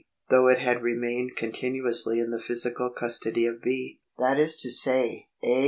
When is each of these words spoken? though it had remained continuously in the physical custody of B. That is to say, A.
though 0.31 0.47
it 0.47 0.57
had 0.57 0.81
remained 0.81 1.35
continuously 1.35 2.19
in 2.19 2.31
the 2.31 2.41
physical 2.41 2.89
custody 2.89 3.45
of 3.45 3.61
B. 3.61 4.01
That 4.17 4.39
is 4.39 4.57
to 4.61 4.71
say, 4.71 5.27
A. 5.43 5.59